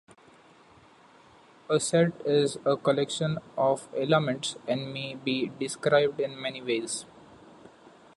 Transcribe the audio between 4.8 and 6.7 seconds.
may be described in many